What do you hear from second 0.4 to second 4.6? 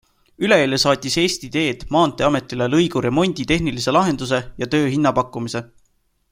Üleeile saatis Eesti Teed maanteeametile lõigu remondi tehnilise lahenduse